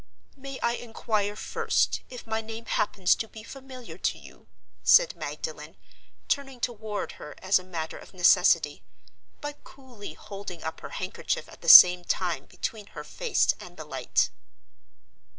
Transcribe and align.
"May 0.35 0.59
I 0.61 0.71
inquire, 0.71 1.35
first, 1.35 2.01
if 2.09 2.25
my 2.25 2.41
name 2.41 2.65
happens 2.65 3.13
to 3.13 3.27
be 3.27 3.43
familiar 3.43 3.99
to 3.99 4.17
you?" 4.17 4.47
said 4.81 5.15
Magdalen, 5.15 5.77
turning 6.27 6.59
toward 6.59 7.11
her 7.21 7.35
as 7.37 7.59
a 7.59 7.63
matter 7.63 7.99
of 7.99 8.11
necessity, 8.11 8.81
but 9.41 9.63
coolly 9.63 10.15
holding 10.15 10.63
up 10.63 10.79
her 10.79 10.89
handkerchief 10.97 11.47
at 11.47 11.61
the 11.61 11.69
same 11.69 12.03
time 12.03 12.45
between 12.47 12.87
her 12.97 13.03
face 13.03 13.53
and 13.59 13.77
the 13.77 13.85
light. 13.85 14.31